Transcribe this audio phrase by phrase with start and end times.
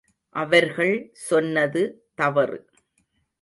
[0.35, 1.09] அவர்கள்
[1.13, 2.09] சொன்னது
[2.15, 2.69] தவறு.